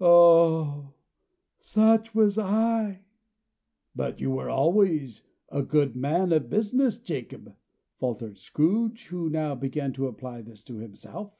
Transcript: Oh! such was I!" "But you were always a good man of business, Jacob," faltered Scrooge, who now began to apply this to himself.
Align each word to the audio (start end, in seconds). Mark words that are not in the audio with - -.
Oh! 0.00 0.94
such 1.58 2.14
was 2.14 2.38
I!" 2.38 3.02
"But 3.94 4.22
you 4.22 4.30
were 4.30 4.48
always 4.48 5.24
a 5.50 5.62
good 5.62 5.94
man 5.94 6.32
of 6.32 6.48
business, 6.48 6.96
Jacob," 6.96 7.54
faltered 7.98 8.38
Scrooge, 8.38 9.08
who 9.08 9.28
now 9.28 9.54
began 9.54 9.92
to 9.92 10.06
apply 10.06 10.40
this 10.40 10.64
to 10.64 10.76
himself. 10.78 11.34